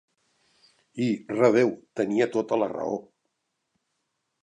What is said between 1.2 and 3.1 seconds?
redeu, tenia tota la raó.